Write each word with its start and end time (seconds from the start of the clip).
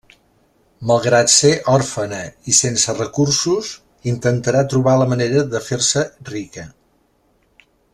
Malgrat 0.91 1.31
ser 1.33 1.51
òrfena 1.73 2.21
i 2.51 2.55
sense 2.61 2.97
recursos 2.97 3.71
intentarà 4.15 4.67
trobar 4.75 4.99
la 5.03 5.11
manera 5.15 5.49
de 5.55 5.65
fer-se 5.71 6.07
rica. 6.35 6.69